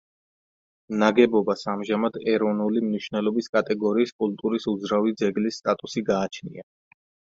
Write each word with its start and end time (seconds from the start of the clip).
ნაგებობას 1.01 1.65
ამჟამად 1.73 2.17
ეროვნული 2.33 2.83
მნიშვნელობის 2.85 3.51
კატეგორიის 3.57 4.15
კულტურის 4.23 4.69
უძრავი 4.73 5.15
ძეგლის 5.23 5.61
სტატუსი 5.63 6.05
გააჩნია. 6.13 6.67